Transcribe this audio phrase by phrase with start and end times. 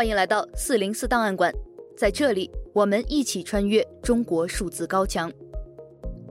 [0.00, 1.52] 欢迎来到四零四档案馆，
[1.94, 5.30] 在这里我们一起穿越中国数字高墙。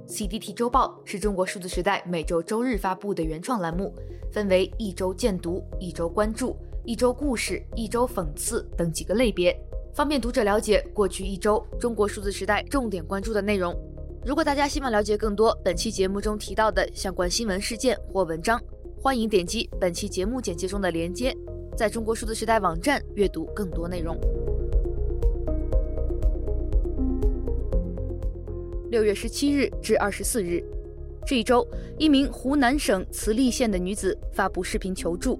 [0.08, 3.94] CDT 周报是中国数字时代每周周日发布的原创栏目，
[4.32, 9.56] 分为一周见读、一周关注、一周故事、一周讽刺等几个类别，
[9.94, 13.72] 方便读者了解过去一周中国数字时代重点关注的内容。
[14.26, 18.60] 如果大家希望了解更多本期节目中提到的相关新闻事件或文章，
[19.00, 21.38] 欢迎点击本期节目简介中的链接。
[21.80, 24.20] 在中国数字时代网站阅读更多内容。
[28.90, 30.62] 六月十七日至二十四日，
[31.26, 31.66] 这一周，
[31.98, 35.40] 一名湖南省慈利县的女子发布视频求助。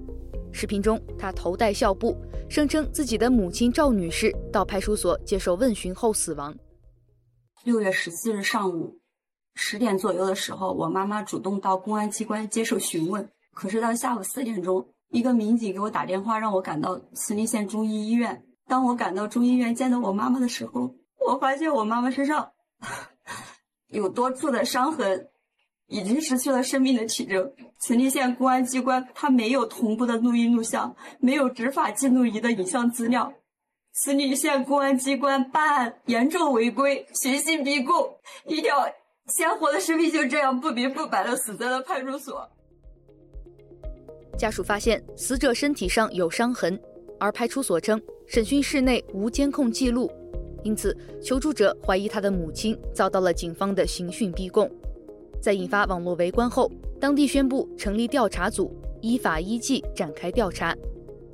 [0.50, 2.16] 视频中，她头戴孝布，
[2.48, 6.56] 声称自己的母亲赵女士到派出所接受问询后死亡。
[7.64, 8.98] 六月十四日上午
[9.56, 13.28] 十点左右的时候，我妈妈主动到公安机关接受询问。
[13.52, 14.88] 可是到下午四点钟。
[15.10, 18.44] 一个民警给我打电话，让我赶到慈利县中医医院。
[18.68, 20.94] 当我赶到中医院见到我妈妈的时候，
[21.26, 22.52] 我发现我妈妈身上
[23.90, 25.28] 有多处的伤痕，
[25.88, 27.52] 已经失去了生命的体征。
[27.78, 33.32] 慈利县公安机关他没有同步的录音录像，没有执法记录仪的影像资料。
[33.92, 38.88] 慈利县公安机关办案严重违规，寻衅逼供，一条
[39.26, 42.48] 鲜活的生命就这样不明不白的死在了派出所。
[44.40, 46.80] 家属发现死者身体上有伤痕，
[47.18, 50.10] 而派出所称审讯室内无监控记录，
[50.62, 54.66] 因此求助者怀疑他的母亲遭到了警方的刑讯逼供。
[55.42, 60.74] 在引发网络围观后，当地宣布成立调查组，依法依纪展开调查。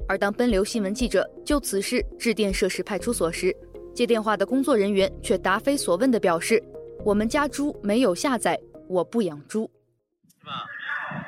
[0.08, 3.54] 而当奔流新闻记者就此事致电涉事派出所时，
[3.94, 6.60] 接电话的工作人员却答非所问地表示
[7.06, 9.70] ：“我们家猪没有下崽，我不养猪。”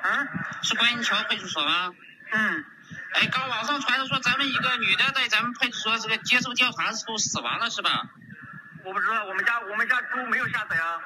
[0.08, 1.92] 啊，是观音桥派出所吗？
[2.32, 2.64] 嗯。
[3.12, 8.08] 哎，刚网上传的说咱们一个女的在咱们派出所这个接受调查的时候死亡了，是吧？
[8.84, 10.98] 我不知道，我们家我们家猪没有下崽啊。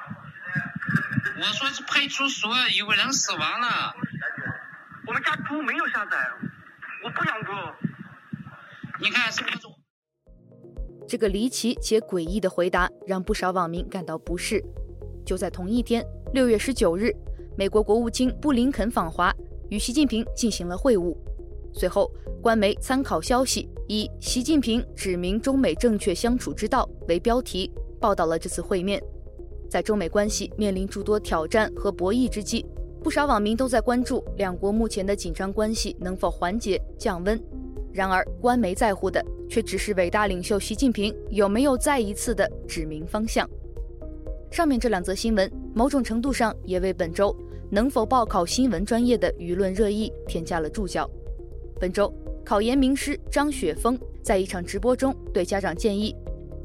[1.35, 3.95] 我说是派出所有人死亡了。
[5.05, 6.31] 我们家猪没有下载，
[7.03, 7.51] 我不养猪。
[8.99, 9.57] 你看是不是？
[11.09, 14.63] 这个离奇且诡异的回答让不少网民感到不适。
[15.25, 17.11] 就在同一天，六月十九日。
[17.55, 19.31] 美国国务卿布林肯访华，
[19.69, 21.15] 与习近平进行了会晤。
[21.71, 29.01] 随后，官媒参考消息以“习近平指明中美正确相处之道”为标题，报道了这次会面。
[29.69, 32.65] 在中美关系面临诸多挑战和博弈之际，
[33.03, 37.39] 不少网民都在关注两国目前的紧张关系能否缓解降温。
[37.91, 43.47] 然而，官媒在乎的却只是伟大领袖习近平有没有再一次的指明方向。
[44.51, 47.35] 上面这两则新闻，某种程度上也为本周
[47.69, 51.09] 能否报考新闻专业的舆论热议添加了注脚。
[51.79, 52.13] 本周
[52.45, 56.15] 考研名师张雪峰在一场直播中对家长建议：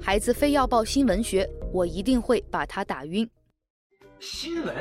[0.01, 3.29] 孩子非要报新闻学，我一定会把他打晕。
[4.21, 4.75] 新闻，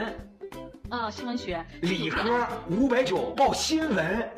[0.90, 4.30] 啊，新闻学，理科五百九报新闻，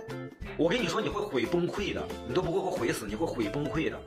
[0.57, 3.99] 我跟你说你会毁崩溃的，你都不会会毁死，你会毁崩溃的。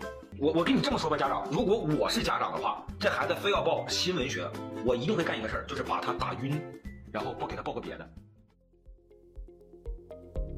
[0.43, 4.45] 我我跟你这么说吧，家长，如果我是家长的话，这孩子非要报新闻学，
[4.85, 6.61] 我一定会干一个事儿，就是把他打晕，
[7.13, 8.09] 然后不给他报个别的。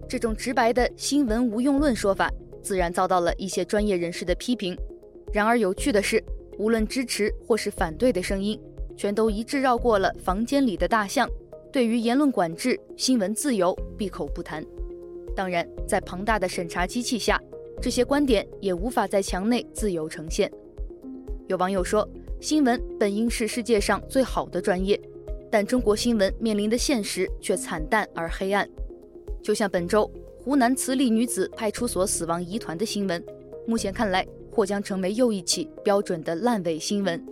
[0.08, 4.74] 这种直白的新闻无用论说法，自然遭到了一些专业人士的批评。
[5.34, 6.24] 然而有趣的是，
[6.56, 8.58] 无论支持或是反对的声音，
[8.96, 11.28] 全都一致绕过了房间里的大象，
[11.70, 14.64] 对于言论管制、新闻自由闭口不谈。
[15.36, 17.38] 当然，在庞大的审查机器下。
[17.84, 20.50] 这些观点也无法在墙内自由呈现。
[21.48, 22.08] 有网友说，
[22.40, 24.98] 新闻本应是世界上最好的专业，
[25.50, 28.66] 但中国新闻面临的现实却惨淡而黑暗。
[29.42, 30.10] 就像本周
[30.42, 33.22] 湖南慈利女子派出所死亡疑团的新闻，
[33.66, 37.22] 目前看来或将成为又一起标准的烂尾新闻。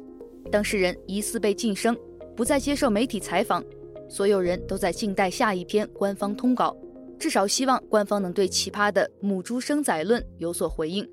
[0.51, 1.97] 当事人疑似被噤声，
[2.37, 3.65] 不再接受媒体采访，
[4.07, 6.77] 所有人都在静待下一篇官方通稿。
[7.23, 11.09] 至少希望官方能对奇葩的母猪生崽论有所回应。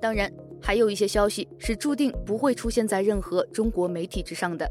[0.00, 0.32] 当然，
[0.62, 4.70] 还有一些消息是注定不会出现在任何中国媒体之上的。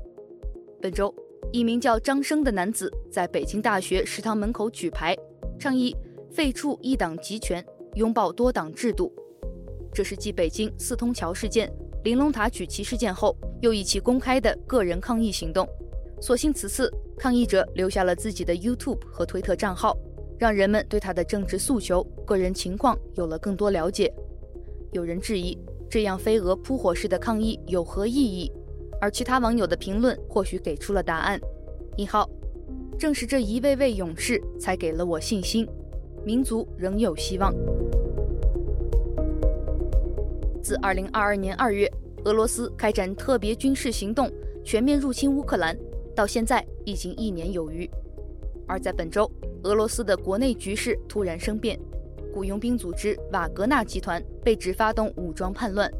[0.82, 1.14] 本周，
[1.52, 5.14] 一名叫张生的男子在北京大学食堂门口举牌，
[5.60, 5.94] 倡议
[6.32, 7.62] 废黜一党集权，
[7.96, 9.12] 拥抱多党制度。
[9.94, 11.70] 这是继北京四通桥事件、
[12.06, 15.68] 玲珑塔举旗事件后，又一起公开的个人抗议行动。
[16.22, 19.94] 所幸此次抗议者留下了自己的 YouTube 和推特账号。
[20.40, 24.14] 让人们对他的政治诉求、个人情况有了更多了解。
[24.92, 25.58] 有人质疑
[25.90, 28.52] 这样飞蛾扑火式的抗议有何意义，
[29.02, 31.40] 而其他网友的评论或许给出了答案。
[31.96, 32.30] 一号，
[32.98, 35.68] 正是这一位位勇士才给了我信心，
[36.24, 37.54] 民族仍有希望。
[40.62, 41.92] 自2022年2月
[42.26, 44.32] 俄罗斯开展特别军事行动，
[44.64, 45.76] 全面入侵乌克兰，
[46.16, 47.90] 到现在已经一年有余。
[48.68, 49.32] 而在本周，
[49.68, 51.78] 俄罗斯的国内局势突然生变，
[52.34, 55.92] 雇佣兵组织瓦格纳集团被指发动武装叛乱。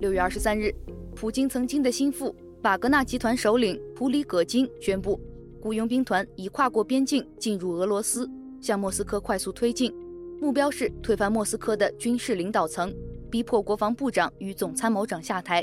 [0.00, 0.74] 六月二十三日，
[1.14, 5.20] 普京曾经的心腹瓦格纳集团首领普里戈金宣布，
[5.60, 8.26] 雇佣兵团已跨过边境进入俄罗斯，
[8.62, 9.94] 向莫斯科快速推进，
[10.40, 12.90] 目标是推翻莫斯科的军事领导层，
[13.30, 15.62] 逼迫国防部长与总参谋长下台。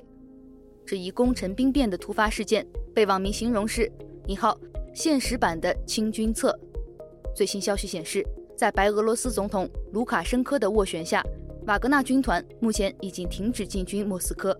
[0.85, 2.63] 这一攻城兵变的突发事件
[2.93, 3.91] 被网民形容是
[4.27, 4.55] “引号
[4.93, 6.55] 现实版的清君侧”。
[7.35, 11.23] 最新消息显示，在白俄罗斯总统卢卡申科的斡旋下，
[11.67, 14.57] 瓦格纳军团目前已经停止进军莫斯科。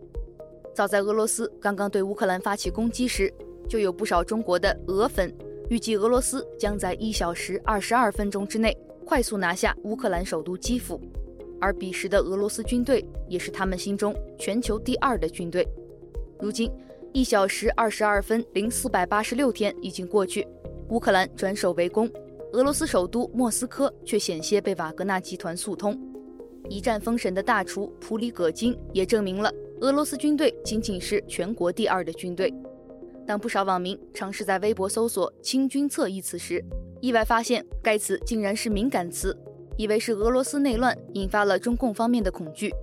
[0.73, 3.33] 早在俄罗斯刚刚对乌克兰发起攻击时，
[3.67, 5.33] 就有不少中国的俄粉
[5.69, 11.01] 预计俄罗斯将在一小时二十二分钟之内快速拿下乌克兰首都基辅，
[11.59, 15.67] 而彼时的俄罗斯军队也是他们心中全球第二的军队。
[16.39, 16.71] 如今，
[17.11, 20.47] 一小时二十二分零四百八十六天已经过去，
[20.89, 22.09] 乌克兰转守为攻。
[22.53, 25.95] 俄罗斯首都莫斯科却险些被瓦格纳集团速通，
[26.67, 32.51] 一战封神的大厨普里戈金也证明了俄罗斯军队仅仅是全国第二的军队。
[33.27, 36.63] 当不少网民尝试在微博搜索“清军侧”一词时，
[37.01, 39.37] 意外发现该词竟然是敏感词，
[39.77, 42.73] 以为是俄罗斯内乱引发了中共方面的恐惧。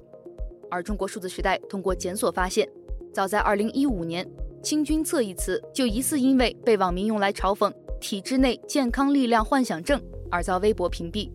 [0.71, 2.69] 而中国数字时代通过检索发现，
[3.13, 4.31] 早在2015年
[4.63, 7.73] ，“清军侧”一词就疑似因为被网民用来嘲讽。
[8.09, 10.01] 体制内健康力量幻想症
[10.31, 11.29] 而遭微博屏蔽。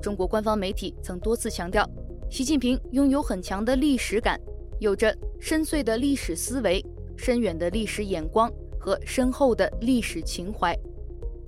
[0.00, 1.84] 中国官方媒体曾多次强调，
[2.30, 4.40] 习近平拥有很强的历史感，
[4.78, 6.80] 有着深邃的历史思维、
[7.16, 8.48] 深远的历史眼光
[8.78, 10.78] 和深厚的历史情怀。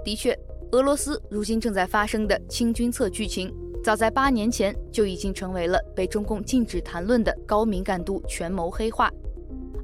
[0.04, 0.36] 的确，
[0.72, 3.48] 俄罗斯如今正在发生的清君侧剧情，
[3.80, 9.08] 早在八年前就已经成为了被中共禁止谈论的高敏感度权谋黑化。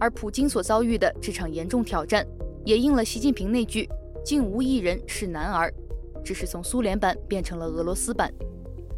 [0.00, 2.26] 而普京所遭遇的这场严重挑战，
[2.64, 3.88] 也应了习近平那句。
[4.28, 5.72] 竟无一人是男儿，
[6.22, 8.30] 只是从苏联版变成了俄罗斯版。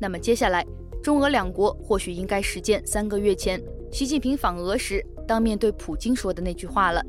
[0.01, 0.67] 那么接下来，
[1.01, 3.63] 中俄两国或许应该实践三个月前
[3.93, 7.01] 习近平访俄时当面对普京说的那句话了：“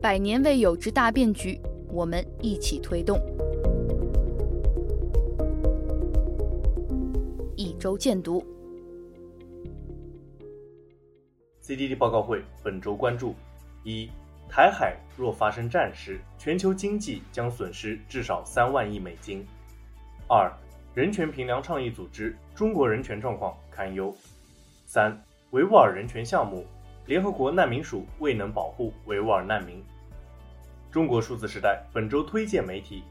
[0.00, 1.60] 百年未有之大变局，
[1.90, 3.20] 我们一起推动。”
[7.54, 8.42] 一周见读
[11.62, 13.34] ，CDD 报告会本周关注
[13.84, 14.08] 一。
[14.54, 19.42] 台海若发生战事，全球经济将损失至少三万亿美金。
[20.28, 20.52] 二、
[20.92, 24.14] 人权评量倡议组织中国人权状况堪忧。
[24.84, 25.18] 三、
[25.52, 26.66] 维吾尔人权项目，
[27.06, 29.82] 联合国难民署未能保护维吾尔难民。
[30.90, 33.04] 中国数字时代本周推荐媒体：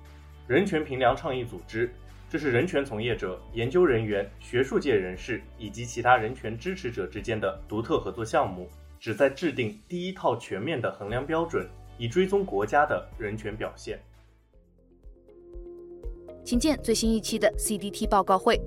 [0.48, 1.92] 人权评量倡议组织，
[2.30, 8.70] 这是人权从业者、研究人员、学术界人士以及其他人权支持者之间的独特合作项目。
[9.02, 11.68] 旨在制定第一套全面的衡量标准，
[11.98, 14.00] 以追踪国家的人权表现。
[16.46, 18.62] 请见最新一期的 CDT 报告会。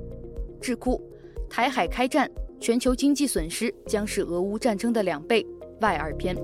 [0.60, 1.00] 智库：
[1.48, 2.28] 台海开战，
[2.58, 5.46] 全球经济损失将是俄乌战争的两倍。
[5.80, 6.34] 外二篇。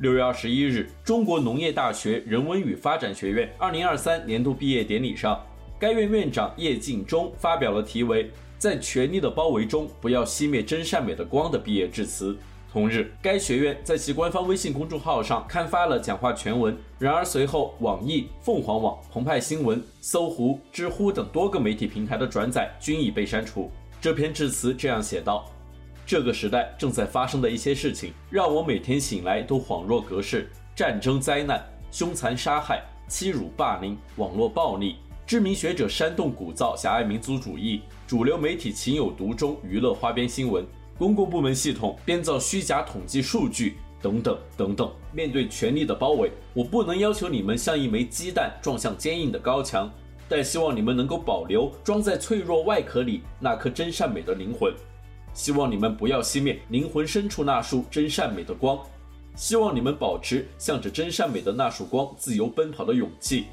[0.00, 5.40] 六月二十一日，中国农业大学人文与发展学院二零二三年度毕业典礼上，
[5.78, 8.28] 该院院长叶敬忠发表了题为。
[8.58, 12.36] 在权力的包围中，不要熄灭真善美的光的毕业致辞。
[12.70, 16.76] 同日，该学院在其官方微信公众号上刊发了讲话全文。
[16.98, 23.70] 然而，随后网易、凤凰网、澎湃新闻、搜狐、知乎等多个媒体平台的转载均已被删除。
[24.00, 25.46] 这篇致辞这样写道
[26.04, 34.96] ：“这个时代正在发生的一些事情，让我每天醒来都恍若隔世：战争、灾难、凶残杀害、欺辱、霸凌、网络暴力。”
[35.28, 40.64] 知名学者煽动鼓噪狭隘民族主义，主流媒体情有独钟娱乐花边新闻，
[40.96, 44.90] 公共部门系统编造虚假统计数据，等等等等。
[45.12, 49.92] 面对权力的包围，我不能要求你们像一枚鸡蛋撞向坚硬的高墙，
[50.30, 54.72] 但希望你们能够保留装在脆弱外壳里那颗真善美的灵魂。
[55.34, 58.78] 希望你们不要熄灭灵魂深处那束真善美的光。
[59.36, 63.44] 希望你们保持向着真善美的那束光自由奔跑的勇气。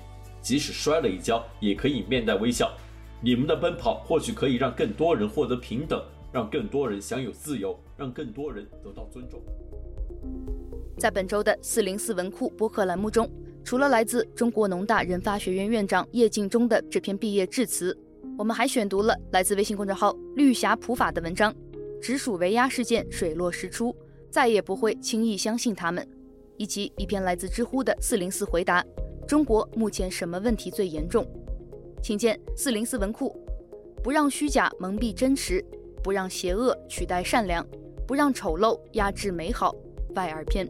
[0.45, 2.71] 即使摔了一跤，也可以面带微笑。
[3.19, 5.99] 你们的奔跑或许可以让更多人获得平等，
[6.31, 9.41] 让更多人享有自由，让更多人得到尊重。
[10.99, 13.27] 在本周的四零四文库播客栏目中，
[13.63, 17.97] 除了来自中国农大人发学院院长叶敬忠的这篇毕业致辞，
[18.37, 21.51] 我们还选读了来自微信公众号“绿霞普法”的文章
[21.99, 23.91] 《直属围压事件水落石出》，
[24.29, 26.07] 再也不会轻易相信他们，
[26.57, 28.85] 以及一篇来自知乎的四零四回答。
[29.27, 31.25] 中国目前什么问题最严重？
[32.01, 33.35] 请见四零四文库。
[34.03, 35.65] 不让虚假蒙蔽真实，
[36.03, 37.65] 不让邪恶取代善良，
[38.05, 39.75] 不让丑陋压制美好。
[40.13, 40.69] 外而篇。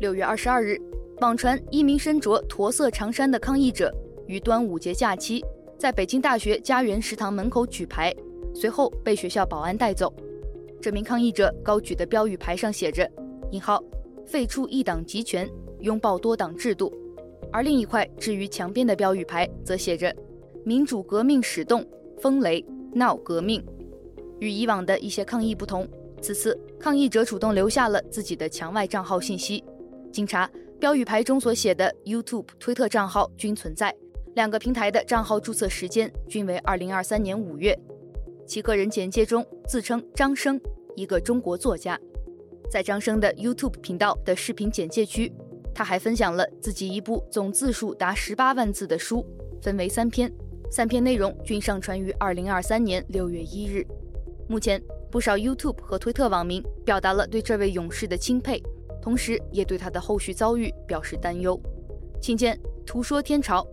[0.00, 0.76] 六月二十二日，
[1.20, 3.94] 网传一名身着驼色长衫的抗议者
[4.26, 5.44] 于端午节假期
[5.78, 8.12] 在北京大学家园食堂门口举牌，
[8.52, 10.12] 随后被学校保安带走。
[10.82, 13.08] 这名抗议者高举的标语牌上写着
[13.52, 13.80] “引号
[14.30, 16.92] 废除一党集权，拥抱多党制度”，
[17.50, 20.14] 而另一块置于墙边的标语牌则写着。
[20.64, 21.84] 民主革命始动，
[22.20, 23.60] 风雷闹革命。
[24.38, 25.84] 与以往的一些抗议不同，
[26.22, 29.64] 此次抗议者主动留下了自己的墙外账号信息。
[30.12, 33.92] 经查，标语牌中所写的 YouTube、推特账号均存在，
[34.36, 37.76] 两个平台的账号注册时间均为二零二三年五月。
[38.46, 40.60] 其个人简介中自称张生，
[40.94, 41.98] 一个中国作家。
[42.70, 45.32] 在张生的 YouTube 频道的视频简介区，
[45.74, 49.26] 他还分享了自己一部总字数达十八万字的书，
[49.60, 50.32] 分为三篇。
[50.70, 53.84] 三篇内容均上传于二零二三年六月一日。
[54.48, 58.62] 目前，不少 YouTube 和推特网民表达了对这位勇士的钦佩，
[59.02, 61.60] 同时也对他的后续遭遇表示担忧。
[62.22, 63.66] 请见图说天朝，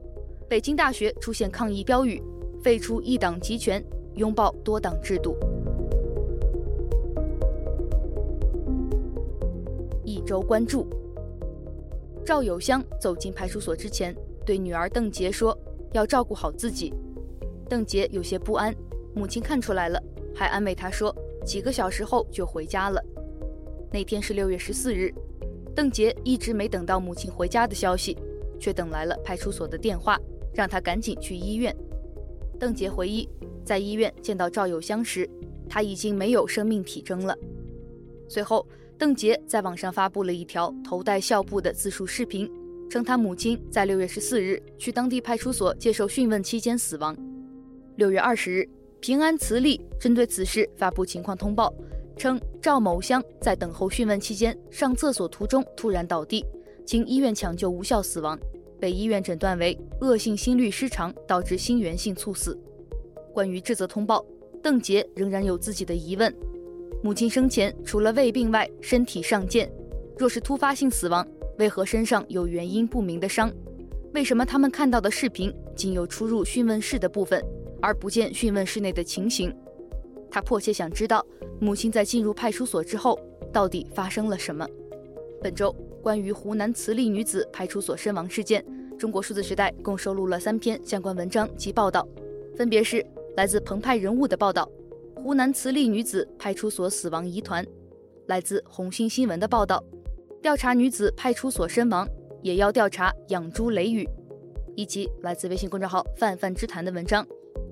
[0.50, 2.20] 北京大学出现抗议标语：
[2.64, 3.84] 废除一党集权，
[4.16, 5.38] 拥抱多党制度。
[10.28, 10.86] 周关注：
[12.26, 14.14] 赵有香走进派出所之前，
[14.46, 15.58] 对女儿邓杰说。
[15.94, 16.94] 要照顾好自己，
[17.70, 18.76] 邓杰有些不安，
[19.16, 20.04] 母亲看出来了，
[20.36, 21.16] 还安慰她说
[21.46, 23.02] 几个小时后就回家了。
[23.90, 25.12] 那天是六月十四日，
[25.74, 28.18] 邓杰一直没等到母亲回家的消息，
[28.60, 30.20] 却等来了派出所的电话，
[30.54, 31.74] 让她赶紧去医院。
[32.60, 33.30] 邓杰回忆，
[33.64, 35.28] 在医院见到赵有香时，
[35.70, 37.34] 她已经没有生命体征了。
[38.28, 42.50] 随后，邓洁在网上发布了一条头戴校布的自述视频。
[42.90, 47.14] 称他母亲在六月十四日去当地派出所接受讯问期间死亡。
[47.98, 48.70] 六月二十日，
[49.02, 51.74] 平安慈利针对此事发布情况通报，
[52.16, 56.46] 称赵某香在等候讯问期间上厕所途中突然倒地，
[56.86, 58.40] 经医院抢救无效死亡，
[58.80, 62.58] 被医院诊断为恶性心律失常导致心源性猝死。
[63.34, 64.26] 关于这则通报，
[64.64, 66.34] 邓洁仍然有自己的疑问：
[67.04, 69.72] 母亲生前除了胃病外，身体尚健，
[70.18, 71.26] 若是突发性死亡，
[71.60, 73.52] 为何身上有原因不明的伤？
[74.14, 77.44] 为什么他们看到的视频仅有出入讯问室的部分，
[77.82, 79.56] 而不见讯问室内的情形？
[80.30, 81.26] 他迫切想知道
[81.60, 83.18] 母亲在进入派出所之后
[83.54, 84.68] 到底发生了什么。
[85.42, 88.66] 本周关于湖南慈利女子派出所身亡事件，
[88.98, 92.06] 中国数字时代共收录了三篇相关文章及报道，
[92.56, 94.66] 分别是来自澎湃人物的报道
[95.28, 97.62] 《湖南慈利女子派出所死亡疑团》，
[98.28, 99.84] 来自红星新闻的报道。
[100.42, 102.08] 调查女子派出所身亡，
[102.42, 104.08] 也要调查养猪雷雨，
[104.74, 107.28] 以及来自微信公众号“泛泛之谈”的文章：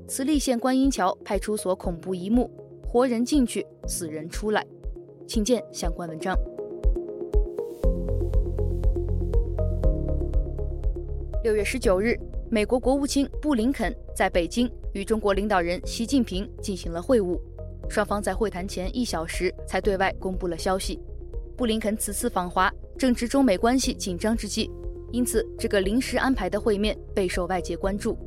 [0.05, 2.51] 慈利县观音桥派出所恐怖一幕，
[2.85, 4.67] 活人进去，死人出来。
[5.25, 6.37] 请见相关文章。
[11.41, 12.19] 六月十九日，
[12.51, 17.37] 美国国务卿布林肯在北京与中国领导人习近平进行了会晤，
[17.89, 20.97] 双方在会谈前一小时才对外公布了消息。
[21.57, 24.71] 布林肯此次访华正值中美关系紧张之际，
[25.11, 28.17] 因此这个临时安排的会面备受外界关注。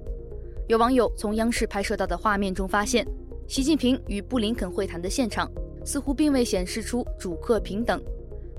[0.66, 3.06] 有网友从央视拍摄到的画面中发现，
[3.46, 5.50] 习近平与布林肯会谈的现场
[5.86, 7.98] 似乎并未显示出主客平等，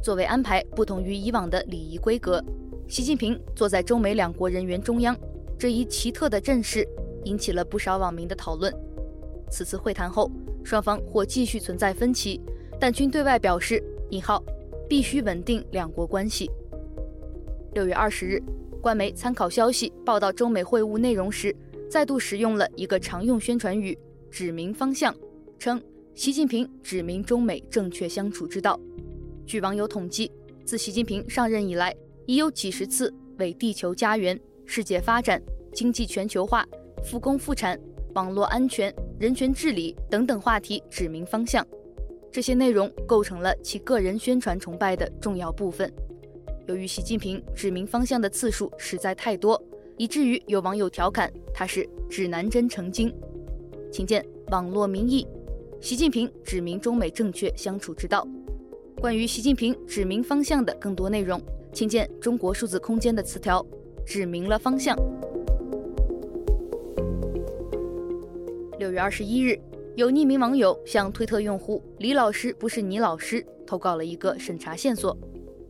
[0.02, 2.44] 座位安排不同于以往的礼仪规格。
[2.88, 5.16] 习近平坐在中美两国人员中央，
[5.60, 6.88] 这一奇特的阵势
[7.26, 8.74] 引起了不少网民的讨论。
[9.52, 10.30] 此次会谈后，
[10.64, 12.40] 双方或继续存在分歧，
[12.80, 14.44] 但均对外表示“引号”。
[14.90, 16.50] 必须稳定两国关系。
[17.76, 18.42] 六月二十日，
[18.82, 21.56] 官媒参考消息报道中美会晤内容时，
[21.88, 23.96] 再度使用了一个常用宣传语
[24.32, 25.16] “指明方向”，
[25.60, 25.80] 称
[26.16, 28.80] 习近平指明中美正确相处之道。
[29.46, 30.32] 据网友统计，
[30.66, 31.96] 自习近平上任以来，
[32.26, 35.40] 已有几十次为地球家园、世界发展、
[35.72, 36.66] 经济全球化、
[37.04, 37.80] 复工复产、
[38.16, 41.66] 网络安全、人权治理等等话题指明方向。
[42.32, 45.92] 这些内容构成了其个人宣传崇拜的重要部分。
[46.68, 49.60] 由于习近平指明方向的次数实在太多，
[49.98, 53.12] 以至于有网友调侃他是指南针成精。
[53.92, 55.28] 请见网络民意：
[55.82, 58.28] 习近平指明中美正确相处之道。
[59.02, 61.42] 关于习近平指明方向的更多内容，
[61.74, 63.66] 请见中国数字空间的词条：
[64.06, 64.96] 指明了方向。
[68.80, 69.60] 六月二十一日。
[69.96, 75.16] 有匿名网友向推特用户“李老师不是你老师”投稿了一个审查线索。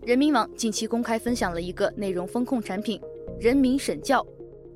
[0.04, 3.02] 人民网近期公开分享了一个内容风控产品
[3.42, 4.24] “人民审教”，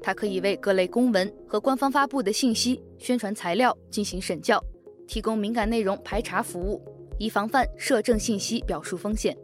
[0.01, 4.59] 它可以为各类公文和官方发布的信息、宣传材料进行审教，
[5.07, 6.81] 提供敏感内容排查服务，
[7.19, 9.37] 以防范涉政信息表述风险。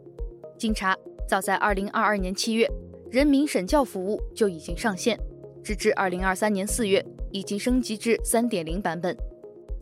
[0.58, 0.96] 经查，
[1.28, 2.68] 早在2022年7月，
[3.12, 5.16] 人民审教服务就已经上线，
[5.62, 9.16] 直至2023年4月，已经升级至3.0版本。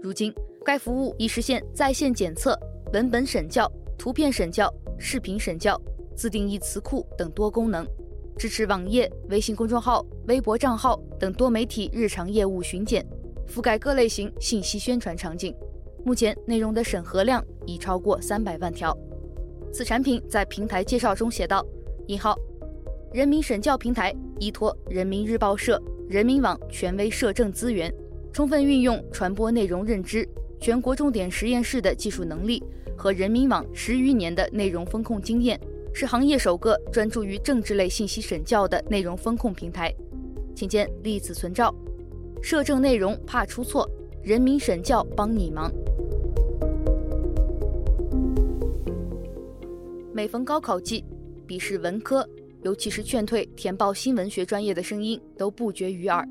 [0.00, 0.32] 如今，
[0.64, 2.58] 该服务已实现在线检测、
[2.92, 5.80] 文本审校、图片审校、视频审校、
[6.16, 7.86] 自定义词库等多功能，
[8.36, 13.04] 支持网页、微信公众号、微博账号等多媒体日常业务巡检，
[13.48, 15.54] 覆盖各类型信息宣传场景。
[16.04, 18.96] 目前内容的审核量已超过三百万条。
[19.72, 21.66] 此产品在平台介绍中写道
[22.06, 22.36] ：“引号，
[23.12, 27.92] 人民审校平台依托人民日报社、人民网权威摄政资源，
[28.32, 30.26] 充分运用传播内容认知。”
[30.58, 32.60] 全国重点实验室的技术能力
[32.96, 35.60] 和人民网十余年的内容风控经验，
[35.92, 39.94] 是行业首个专注于政治类信息审教的内容风控平台。
[40.56, 41.72] 请见例子存照。
[42.42, 43.88] 摄政内容怕出错，
[44.22, 45.70] 人民审教帮你忙。
[50.12, 51.04] 每逢高考季，
[51.46, 52.28] 笔试文科，
[52.62, 56.28] 尤其是劝退填报新闻学专业的声音都不绝于耳。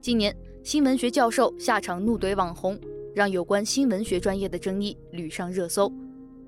[0.00, 2.78] 今年新闻学教授下场怒怼网红。
[3.14, 5.92] 让有关新闻学专业的争议屡上热搜。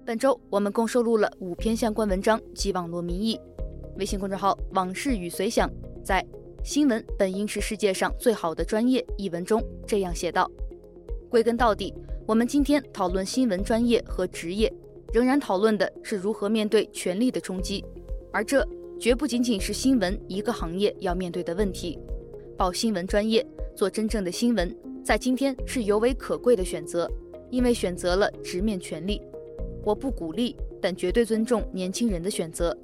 [0.04, 3.36] 本周我们共收录了五篇相关文章及网络民意。
[3.96, 5.68] 微信公众号“往事与随想”
[6.04, 6.22] 在
[6.62, 10.48] 《新闻本应是世界上最好的专业》一文中这样写道
[11.28, 11.92] ：“归根到底，
[12.24, 14.72] 我们今天讨论新闻专业和职业，
[15.12, 17.84] 仍然讨论的是如何面对权力的冲击，
[18.32, 18.64] 而这
[19.00, 21.98] 绝不仅仅是新闻一个行业要面对的问题。
[22.54, 27.10] 报新闻专业，做真正的新闻。”在今天是尤为可贵的选择，
[27.48, 29.18] 因为选择了直面权力。
[29.82, 32.76] 我不鼓励，但绝对尊重年轻人的选择。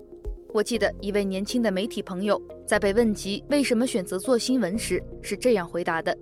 [0.54, 6.16] 我记得一位年轻的媒体朋友在被问及为什么选择做新闻时是这样回答的：“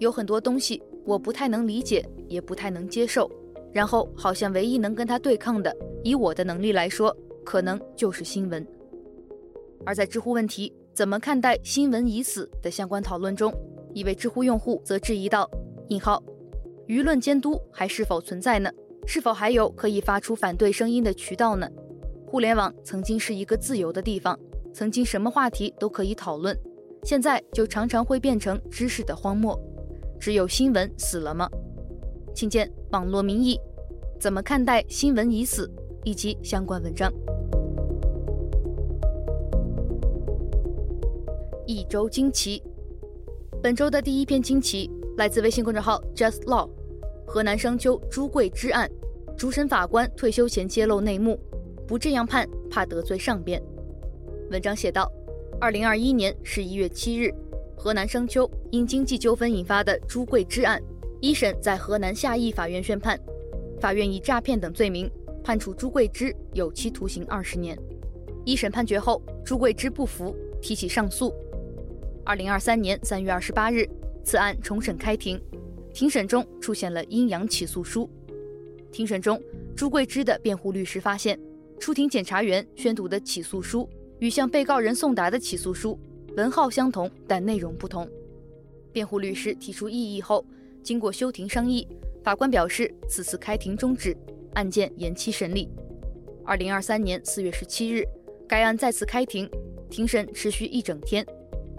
[0.00, 3.30] 有很多东西我不太能理解，也不太能接受。
[3.72, 8.66] 然后好像唯一能跟他对抗的，以我的能力来说，可能就是新闻。”
[9.84, 13.52] 而在知乎问题“怎么看待新闻已死”的相关讨论中，
[13.94, 15.50] 一位知乎用户则质疑道
[15.88, 16.22] ：“引号，
[16.86, 18.70] 舆论监督还是否存在呢？
[19.06, 21.68] 是否还有可以发出反对声音的渠道呢？
[22.26, 24.38] 互联网曾经是一个自由的地方，
[24.72, 26.56] 曾经什么话题都可以讨论，
[27.02, 29.58] 现在就常常会变成知识的荒漠。
[30.20, 31.48] 只有新闻死了吗？
[32.34, 33.60] 请见网络民意，
[34.20, 35.70] 怎么看待新闻已死
[36.04, 37.12] 以及相关文章。
[41.72, 42.62] 一周惊奇。
[43.62, 46.68] 本周的第一篇惊奇来自微信公众号 Just Law，
[47.26, 48.90] 河南商丘朱桂芝案，
[49.36, 51.38] 主审法官退休前揭露内幕，
[51.86, 53.62] 不这样判怕得罪上边。
[54.50, 55.10] 文章写道：
[55.60, 57.32] 二零二一年十一月七日，
[57.76, 60.82] 河南商丘因经济纠纷引发的朱桂芝案，
[61.20, 63.18] 一审在河南夏邑法院宣判，
[63.80, 65.10] 法院以诈骗等罪名
[65.44, 67.78] 判处朱桂芝有期徒刑二十年。
[68.44, 71.32] 一审判决后，朱桂芝不服，提起上诉。
[72.24, 73.84] 二零二三年三月二十八日，
[74.24, 75.40] 此案重审开庭，
[75.92, 78.08] 庭审中出现了阴阳起诉书。
[78.92, 79.42] 庭审中，
[79.74, 81.38] 朱桂芝的辩护律师发现，
[81.80, 83.88] 出庭检察员宣读的起诉书
[84.20, 85.98] 与向被告人送达的起诉书
[86.36, 88.08] 文号相同，但内容不同。
[88.92, 90.46] 辩护律师提出异议后，
[90.80, 91.88] 经过休庭商议，
[92.22, 94.16] 法官表示此次开庭终止，
[94.54, 95.68] 案件延期审理。
[96.44, 98.04] 二零二三年四月十七日，
[98.46, 99.50] 该案再次开庭，
[99.90, 101.26] 庭审持续一整天。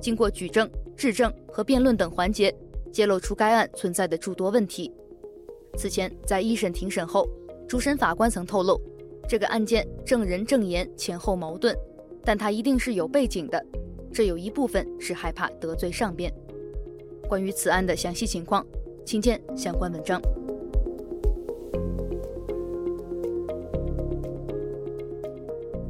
[0.04, 2.54] 经过举证、质证和辩论等环节，
[2.92, 4.92] 揭露出该案存在的诸多问题。
[5.78, 7.26] 此前，在一审庭审后，
[7.70, 8.78] 主审法官曾透露，
[9.30, 11.74] 这个案件证人证言前后矛盾，
[12.22, 13.66] 但他一定是有背景的。
[14.12, 16.30] 这有一部分是害怕得罪上边。
[17.30, 18.66] 关于此案的详细情况，
[19.06, 20.22] 请见相关文章。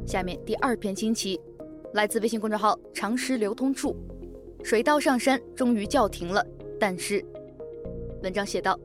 [0.06, 1.40] 下面第二篇惊奇。
[1.94, 3.96] 来自微信公众号“常识流通处”，
[4.64, 6.44] 水稻上山终于叫停了。
[6.78, 7.24] 但是，
[8.20, 8.76] 文章写道，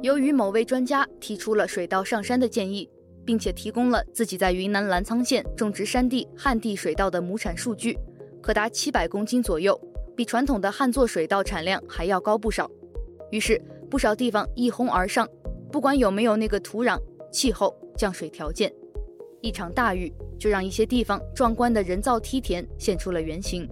[0.00, 2.88] 由于某位专家提出了水稻上山的建议，
[3.22, 7.98] 并且提供了自己在云南澜沧县种植山地旱地水稻的亩产数据，
[8.40, 9.78] 可达七百公斤左右，
[10.16, 12.70] 比传统的旱作水稻产量还要高不少。
[13.30, 15.28] 于是，不少地方一哄而上，
[15.70, 16.98] 不管有没有那个土壤、
[17.30, 18.72] 气候、降水条件，
[19.42, 20.10] 一场大雨。
[20.42, 23.64] 就让一些地方壮观的人造梯田现出了原形。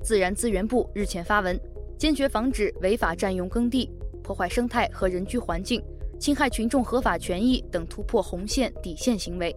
[0.00, 1.60] 自然资源部日前发文，
[1.98, 3.90] 坚决防止违法占用耕地、
[4.22, 5.82] 破坏生态和人居环境、
[6.16, 9.52] 侵害群众合法权益等突破红线底线行为，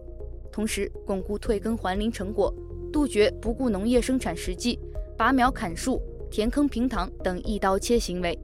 [0.50, 2.52] 同时巩固退耕还林成果，
[2.92, 4.76] 杜绝不顾农业生产实际、
[5.16, 8.36] 拔苗砍树、填坑平塘等一刀切行为。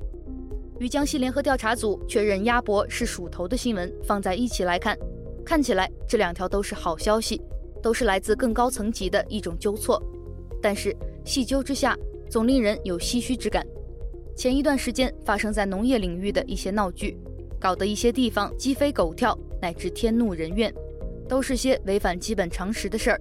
[0.78, 4.96] 与江西联合调查组确认鸭脖是鼠头的新闻放在一起来看，
[5.48, 7.40] 看起来这两条都是好消息，
[7.82, 9.98] 都是来自更高层级的一种纠错。
[10.60, 11.96] 但是细究之下，
[12.28, 13.66] 总令人有唏嘘之感。
[14.36, 17.16] 前一段时间发生在农业领域的一些闹剧，
[17.58, 20.70] 搞得一些地方鸡飞狗跳，乃至天怒人怨，
[21.26, 23.20] 都是些违反基本常识的事儿。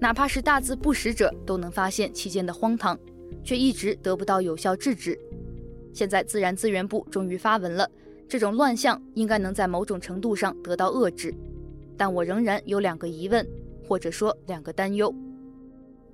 [0.00, 2.98] 哪怕是大字不识者都能发现其间的荒唐，
[3.44, 5.16] 却一直得不到有效制止。
[5.94, 7.88] 现在自然资源部终于发文了，
[8.28, 11.32] 这种乱象应该能在某种程度上得到遏制，
[11.98, 13.46] 但我仍然有两个疑问，
[13.86, 15.12] 或者说两个担忧：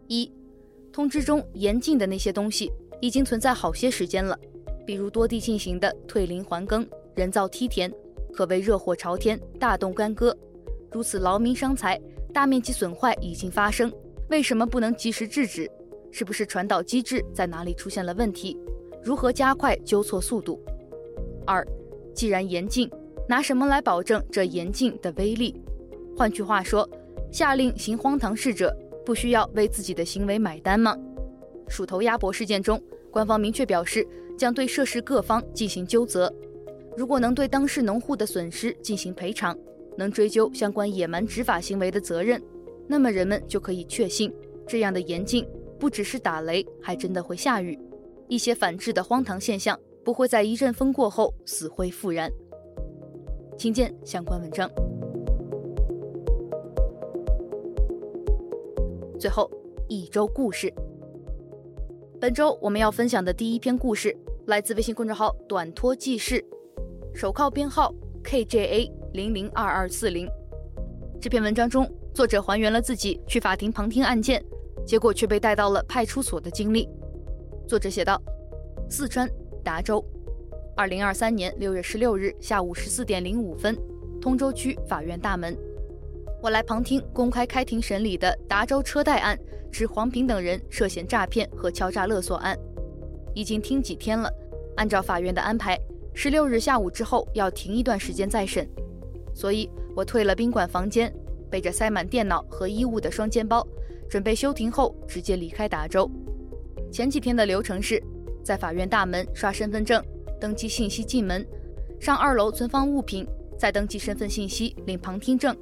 [0.09, 0.29] 一，
[0.91, 4.37] 通知中严禁的那些东西已经存在好些时间了，
[4.87, 7.93] 比如多地进行的退林还耕、人造梯田，
[8.33, 10.35] 可谓热火朝天、大动干戈，
[10.91, 12.01] 如此劳民伤财、
[12.33, 13.93] 大面积损坏已经发生，
[14.31, 15.71] 为什么不能及时制止？
[16.11, 18.57] 是不是传导机制在哪里出现了问题？
[19.03, 20.59] 如何加快纠错速度？
[21.45, 21.67] 二，
[22.15, 22.89] 既然严禁，
[23.29, 25.55] 拿什么来保证这严禁的威力？
[26.17, 26.89] 换句话说，
[27.33, 28.75] 下令行荒唐事者
[29.05, 30.97] 不需要为自己的行为买单吗？
[31.69, 34.07] 鼠头鸭脖事件中，官方明确表示
[34.39, 36.33] 将对涉事各方进行纠责，
[36.97, 39.59] 如果能对当事农户的损失进行赔偿，
[39.97, 42.41] 能追究相关野蛮执法行为的责任，
[42.87, 44.33] 那么人们就可以确信，
[44.67, 45.47] 这样的严禁
[45.79, 47.79] 不只是打雷，还真的会下雨。
[48.29, 52.31] 一些反制的荒唐现象不会在一阵风过后死灰复燃。
[53.59, 54.71] 请见相关文章。
[59.19, 59.51] 最后
[59.89, 60.73] 一周故事。
[62.21, 66.45] 本周我们要分享的第一篇故事来自微信公众号“短拖记事”，
[67.15, 70.29] 手铐编号 KJA 零零二二四零。
[71.21, 74.43] 这篇文章中，作者还原了自己去法庭旁听案件，
[74.87, 76.89] 结果却被带到了派出所的经历。
[77.67, 78.21] 作者写道：
[78.91, 79.29] 四川
[79.63, 80.05] 达州，
[80.77, 83.77] 二零二三年六月十六日下午十四点零五分，
[84.21, 85.57] 通州区法院大门，
[86.45, 89.35] 我来旁听公开开庭审理的达州车贷案
[89.73, 92.55] 指黄平等人涉嫌诈骗和敲诈勒索案。
[93.35, 94.31] 已经听几天了，
[94.77, 95.81] 按照法院的安排，
[96.13, 98.69] 十六日下午之后要停一段时间再审，
[99.33, 101.11] 所以我退了宾馆房间，
[101.51, 103.67] 背着塞满电脑和衣物的双肩包，
[104.07, 106.07] 准备休庭后直接离开达州。
[106.93, 107.99] 前几天的流程是，
[108.45, 110.05] 在法院大门刷身份证、
[110.39, 111.43] 登记信息进门，
[111.99, 113.27] 上二楼存放物品，
[113.59, 115.57] 再登记身份信息领旁听证，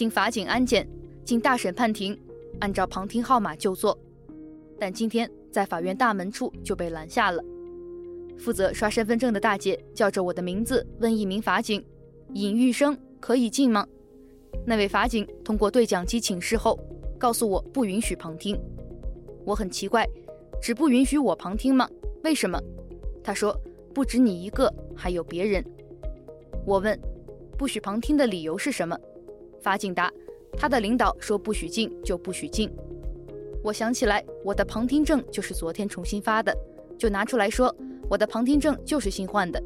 [0.00, 0.88] 经法警安检，
[1.26, 2.18] 进大审判庭，
[2.58, 3.98] 按照旁听号码就座。
[4.78, 7.44] 但今天在法院大门处就被拦下了。
[8.38, 11.84] 负责刷身份证的大姐叫着我的名字，问一名法警
[12.32, 13.86] ：“尹玉生可以进吗？”
[14.64, 16.80] 那位法警通过对讲机请示后，
[17.18, 18.58] 告诉我不允许旁听。
[19.44, 20.08] 我很奇怪。
[20.62, 21.86] 只不允许我旁听吗？
[22.24, 22.58] 为什么？
[23.22, 23.54] 他说
[23.94, 25.62] 不止你一个，还有别人。
[26.64, 26.98] 我问，
[27.58, 28.98] 不许旁听的理由是什么？
[29.60, 30.12] 法警答，
[30.56, 32.70] 他的领导说不许进就不许进。
[33.62, 36.56] 我想起来，我的旁听证就是昨天重新发的，
[36.98, 37.74] 就拿出来说，
[38.08, 39.62] 我的旁听证就是新换的。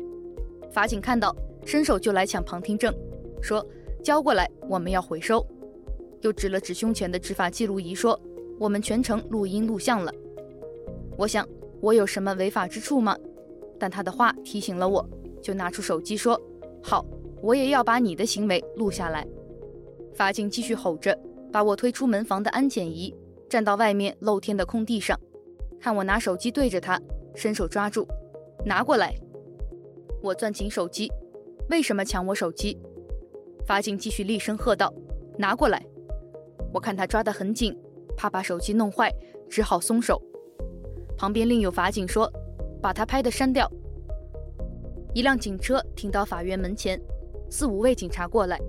[0.73, 2.93] 法警看到，伸手就来抢旁听证，
[3.41, 3.65] 说
[4.03, 5.47] 交过来，我们要回收。
[6.23, 8.19] 又指了指胸前的执法记录仪，说
[8.59, 10.13] 我们全程录音录像了。
[11.17, 11.47] 我想，
[11.81, 13.17] 我有什么违法之处吗？
[13.79, 15.09] 但他的话提醒了我，
[15.41, 16.41] 就拿出手机说
[16.83, 17.05] ：“好，
[17.41, 19.25] 我也要把你的行为录下来。”
[20.15, 21.19] 法警继续吼着，
[21.53, 23.15] 把我推出门房的安检仪，
[23.49, 25.19] 站到外面露天的空地上，
[25.81, 27.01] 看我拿手机对着他，
[27.35, 28.07] 伸手抓住，
[28.65, 29.15] 拿过来。
[30.23, 31.11] 我攥紧手机，
[31.69, 32.79] 为什么抢我手机？
[33.67, 34.93] 法警继续厉声喝道
[35.37, 35.85] ：“拿过来！”
[36.73, 37.77] 我看他抓得很紧，
[38.17, 39.13] 怕把手机弄坏，
[39.51, 40.21] 只好松手。
[41.17, 42.31] 旁边另有法警说
[42.81, 43.71] ：“把他拍的删掉。”
[45.13, 47.01] 一辆警车停到法院门前，
[47.51, 48.61] 四五位警察过来。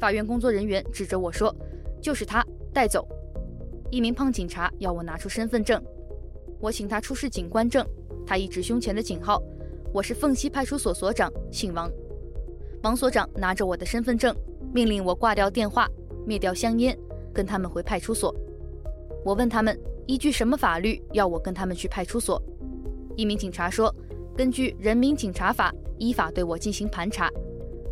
[0.00, 1.54] 法院工作人员指着我说
[2.02, 3.06] ：“就是他，带走。”
[3.92, 5.80] 一名胖警察要我拿出身份证，
[6.58, 7.86] 我请他出示警官证。
[8.26, 9.42] 他一指胸前的警号
[9.92, 11.88] ：“我是凤溪派出所所长，姓王。”
[12.82, 14.34] 王所长拿着我的身份证，
[14.72, 15.86] 命令我挂掉电话，
[16.26, 16.98] 灭掉香烟，
[17.32, 18.34] 跟他们回派出所。
[19.24, 19.78] 我问他们。
[20.06, 22.42] 依据什么法律要我跟他们去派出所？
[23.14, 23.94] 一名警察说
[24.36, 27.30] ：“根据《人民警察法》，依法对我进行盘查。”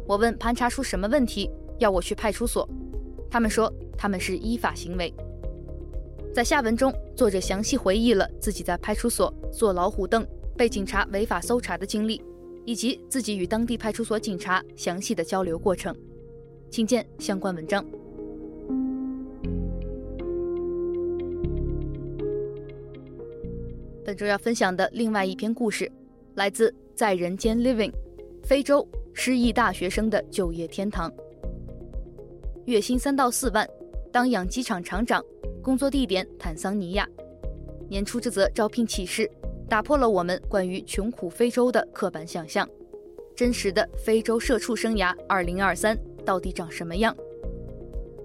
[0.04, 2.68] 我问盘查出什么问题，要我去派出所？
[3.30, 5.12] 他们说他们是依法行为。
[6.34, 12.22] 在下文中，作者详细回忆了自己在派出所坐老虎凳、被警察违法搜查的经历，
[12.64, 15.94] 以及自己与当地派出所警察详细的交流过程。
[16.70, 17.84] 请见相关文章。
[24.04, 25.90] 本周要分享的另外一篇故事，
[26.34, 27.90] 来自《在人间 Living》，
[28.42, 31.12] 非洲失忆大学生的就业天堂。
[32.68, 33.66] 月薪三到四万，
[34.12, 35.24] 当养鸡场厂长，
[35.62, 37.08] 工作地点坦桑尼亚。
[37.88, 39.26] 年初这则招聘启事
[39.66, 42.68] 打破了我们关于穷苦非洲的刻板想象。
[43.34, 47.16] 真实的非洲社畜生涯二零二三到底长什么样？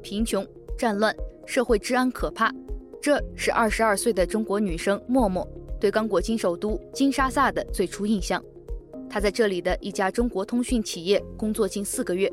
[0.02, 0.46] 贫穷、
[0.78, 2.54] 战乱、社会治安可怕，
[3.02, 5.48] 这是二十二岁的中国女生默默。
[5.80, 8.44] 对刚果金首都金沙萨的最初印象，
[9.10, 12.30] 她在这里的一家中国通讯企业工作近四个月，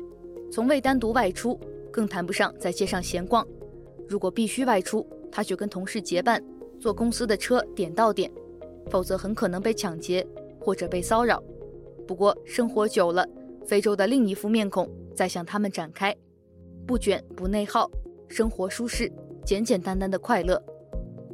[0.51, 1.57] 从未单独外出，
[1.91, 3.45] 更谈不上在街上闲逛。
[4.07, 6.43] 如果必须外出，他就跟同事结伴，
[6.79, 8.31] 坐公司的车点到点，
[8.89, 10.25] 否则很可能被抢劫
[10.59, 11.41] 或者被骚扰。
[12.07, 13.27] 不过生活久了，
[13.65, 16.15] 非洲的另一副面孔在向他们展开：
[16.85, 17.89] 不卷不内耗，
[18.27, 19.11] 生活舒适，
[19.45, 20.61] 简简单单的快乐。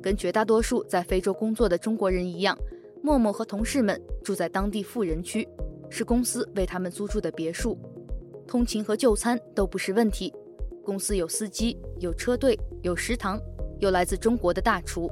[0.02, 2.56] 跟绝大多数在非洲工作的中国人一样，
[3.02, 5.48] 默默和同事们住在当地富人区，
[5.90, 7.78] 是公司为他们租住的别墅，
[8.46, 10.32] 通勤和就餐都不是问题。
[10.88, 13.38] 公司有司机，有车队，有食堂，
[13.80, 15.12] 有来自中国的大厨。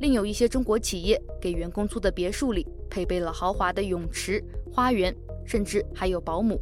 [0.00, 4.42] 另有一些中国企业给员工租的别墅里配备了豪华的泳池、
[4.72, 5.16] 花园，
[5.46, 6.60] 甚至还有保姆。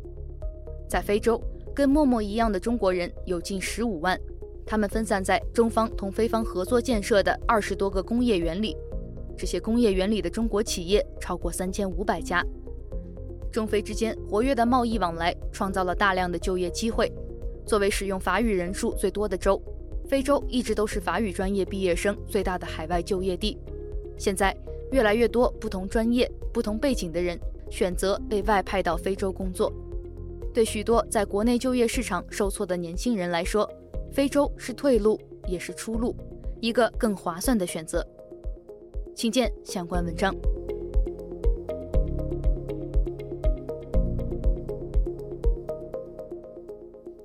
[0.86, 1.42] 在非洲，
[1.74, 4.20] 跟默默一样的中国人有近十五万。
[4.66, 8.76] 他们分散在中方同非方合作建设的二十多个工业园里，
[9.34, 12.44] 这些工业园里的中国企业超过三千五百家。
[13.50, 17.10] 中非之间活跃的贸易往来创造了大量的就业机会。
[17.70, 19.62] 作为使用法语人数最多的州，
[20.08, 23.56] 非洲一直都是法语专业毕业生最大的海外就业地。
[24.18, 24.52] 现在，
[24.90, 27.38] 越来越多不同专业、不同背景的人
[27.70, 29.72] 选择被外派到非洲工作。
[30.52, 33.70] 对许多在国内就业市场受挫的年轻人来说，
[34.12, 36.12] 非洲是退路，也是出路，
[36.60, 38.04] 一个更划算的选择。
[39.14, 40.34] 请见相关文章。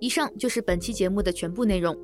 [0.06, 1.98] 以上就是本期节目的全部内容。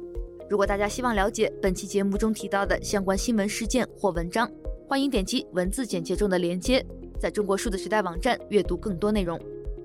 [0.49, 4.51] 如果大家希望了解本期节目中提到的相关新闻事件或文章，
[4.87, 6.83] 欢迎点击文字简介中的链接，
[7.19, 9.39] 在中国数字时代网站阅读更多内容。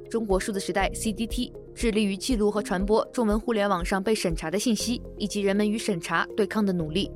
[0.08, 1.52] 中国数字时代 （CDT）。
[1.74, 7.10] 致力于记录和传播中文互联网上被审查的信息，以及人们与审查对抗的努力。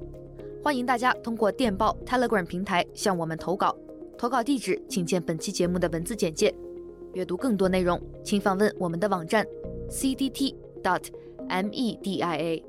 [0.63, 3.75] 欢迎大家通过电报 Telegram 平台向我们投稿，
[4.19, 6.55] 投稿地址请见本期节目的文字简介。
[7.15, 9.47] 阅读更多内容，请访问我们的网站
[9.89, 11.11] C D T dot
[11.71, 12.61] media